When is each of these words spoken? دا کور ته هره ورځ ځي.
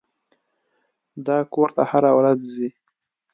دا 1.27 1.37
کور 1.53 1.69
ته 1.75 1.83
هره 1.91 2.11
ورځ 2.17 2.39
ځي. 2.55 2.69